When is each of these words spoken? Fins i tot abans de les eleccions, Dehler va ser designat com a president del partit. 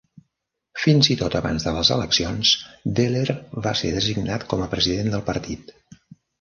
Fins 0.83 1.09
i 1.15 1.17
tot 1.19 1.37
abans 1.39 1.65
de 1.67 1.73
les 1.75 1.91
eleccions, 1.97 2.55
Dehler 3.01 3.37
va 3.69 3.77
ser 3.85 3.95
designat 4.01 4.49
com 4.55 4.67
a 4.67 4.73
president 4.75 5.15
del 5.15 5.27
partit. 5.33 5.75